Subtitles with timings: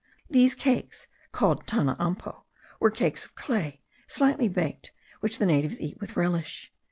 [0.31, 2.45] These cakes called tanaampo,
[2.79, 6.73] were cakes of clay, slightly baked, which the natives eat with relish.